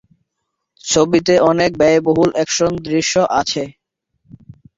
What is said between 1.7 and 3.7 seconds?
ব্যয়বহুল অ্যাকশন দৃশ্য আছে।